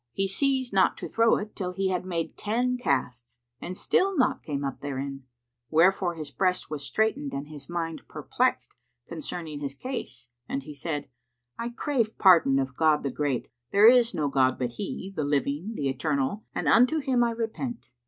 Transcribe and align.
He 0.13 0.27
ceased 0.27 0.73
not 0.73 0.97
to 0.97 1.07
throw 1.07 1.35
it, 1.35 1.55
till 1.55 1.73
he 1.73 1.89
had 1.89 2.05
made 2.07 2.35
ten 2.35 2.75
casts, 2.75 3.37
and 3.61 3.77
still 3.77 4.17
naught 4.17 4.41
came 4.41 4.65
up 4.65 4.81
therein; 4.81 5.25
wherefore 5.69 6.15
his 6.15 6.31
breast 6.31 6.71
was 6.71 6.83
straitened 6.83 7.33
and 7.33 7.49
his 7.49 7.69
mind 7.69 8.01
perplexed 8.09 8.73
concerning 9.07 9.59
his 9.59 9.75
case 9.75 10.29
and 10.49 10.63
he 10.63 10.73
said, 10.73 11.07
"I 11.59 11.69
crave 11.69 12.17
pardon 12.17 12.57
of 12.57 12.75
God 12.75 13.03
the 13.03 13.11
Great, 13.11 13.49
there 13.71 13.85
is 13.87 14.15
no 14.15 14.27
god 14.27 14.57
but 14.57 14.71
He, 14.71 15.13
the 15.15 15.23
Living, 15.23 15.73
the 15.75 15.87
Eternal, 15.87 16.45
and 16.55 16.67
unto 16.67 16.97
Him 16.97 17.23
I 17.23 17.29
repent. 17.29 17.91